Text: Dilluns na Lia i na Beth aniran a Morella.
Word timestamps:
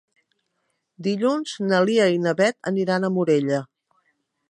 Dilluns 1.09 1.53
na 1.67 1.83
Lia 1.91 2.09
i 2.17 2.19
na 2.25 2.35
Beth 2.43 2.61
aniran 2.73 3.07
a 3.11 3.15
Morella. 3.19 3.65